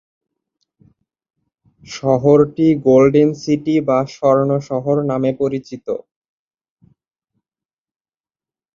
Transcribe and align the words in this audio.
শহরটি 1.87 2.67
golden 2.85 3.29
city 3.41 3.75
বা 3.87 3.99
স্বর্ণ 4.15 4.49
শহর 4.69 4.95
নামে 5.09 5.31
পরিচিত। 5.41 5.87